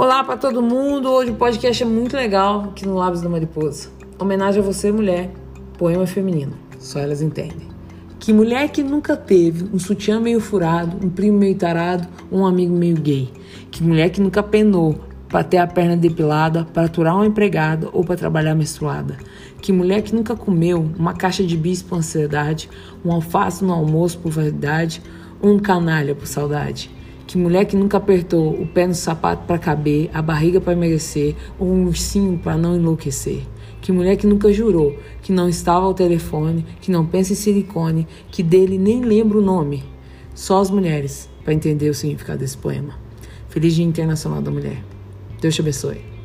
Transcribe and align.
Olá 0.00 0.22
para 0.22 0.36
todo 0.36 0.62
mundo. 0.62 1.10
Hoje 1.10 1.32
o 1.32 1.34
podcast 1.34 1.82
é 1.82 1.84
muito 1.84 2.16
legal 2.16 2.66
aqui 2.66 2.86
no 2.86 2.94
Lábios 2.94 3.20
da 3.20 3.28
Mariposa. 3.28 3.88
Homenagem 4.16 4.62
a 4.62 4.64
você, 4.64 4.92
mulher. 4.92 5.32
Poema 5.76 6.06
feminino. 6.06 6.52
Só 6.78 7.00
elas 7.00 7.20
entendem. 7.20 7.66
Que 8.20 8.32
mulher 8.32 8.68
que 8.68 8.80
nunca 8.80 9.16
teve 9.16 9.68
um 9.74 9.76
sutiã 9.76 10.20
meio 10.20 10.38
furado, 10.38 11.04
um 11.04 11.10
primo 11.10 11.36
meio 11.36 11.56
tarado, 11.56 12.06
um 12.30 12.46
amigo 12.46 12.72
meio 12.72 12.94
gay. 12.94 13.28
Que 13.72 13.82
mulher 13.82 14.10
que 14.10 14.20
nunca 14.20 14.40
penou 14.40 15.00
para 15.28 15.42
ter 15.42 15.58
a 15.58 15.66
perna 15.66 15.96
depilada, 15.96 16.64
para 16.72 16.84
aturar 16.84 17.16
uma 17.16 17.26
empregada 17.26 17.88
ou 17.92 18.04
para 18.04 18.14
trabalhar 18.14 18.54
menstruada. 18.54 19.16
Que 19.60 19.72
mulher 19.72 20.02
que 20.02 20.14
nunca 20.14 20.36
comeu 20.36 20.92
uma 20.96 21.12
caixa 21.12 21.42
de 21.42 21.56
bis 21.56 21.82
por 21.82 21.98
ansiedade, 21.98 22.70
um 23.04 23.10
alface 23.10 23.64
no 23.64 23.72
almoço 23.72 24.16
por 24.20 24.30
vaidade, 24.30 25.02
um 25.42 25.58
canalha 25.58 26.14
por 26.14 26.28
saudade. 26.28 26.88
Que 27.28 27.36
mulher 27.36 27.66
que 27.66 27.76
nunca 27.76 27.98
apertou 27.98 28.58
o 28.58 28.66
pé 28.66 28.86
no 28.86 28.94
sapato 28.94 29.44
para 29.46 29.58
caber, 29.58 30.08
a 30.14 30.22
barriga 30.22 30.62
para 30.62 30.72
emagrecer, 30.72 31.36
ou 31.58 31.68
um 31.68 31.84
ursinho 31.84 32.38
para 32.38 32.56
não 32.56 32.74
enlouquecer. 32.74 33.42
Que 33.82 33.92
mulher 33.92 34.16
que 34.16 34.26
nunca 34.26 34.50
jurou, 34.50 34.96
que 35.20 35.30
não 35.30 35.46
estava 35.46 35.84
ao 35.84 35.92
telefone, 35.92 36.64
que 36.80 36.90
não 36.90 37.04
pensa 37.04 37.34
em 37.34 37.36
silicone, 37.36 38.08
que 38.30 38.42
dele 38.42 38.78
nem 38.78 39.02
lembra 39.02 39.36
o 39.36 39.42
nome. 39.42 39.84
Só 40.34 40.58
as 40.58 40.70
mulheres 40.70 41.28
para 41.44 41.52
entender 41.52 41.90
o 41.90 41.94
significado 41.94 42.38
desse 42.38 42.56
poema. 42.56 42.94
Feliz 43.50 43.74
Dia 43.74 43.84
Internacional 43.84 44.40
da 44.40 44.50
Mulher. 44.50 44.82
Deus 45.38 45.54
te 45.54 45.60
abençoe. 45.60 46.17